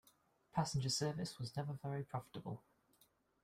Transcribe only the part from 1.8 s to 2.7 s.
profitable.